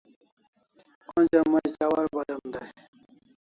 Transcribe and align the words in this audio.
Onja 1.17 1.41
mai 1.51 1.67
chawar 1.77 2.05
badem 2.15 2.43
dai 2.53 2.69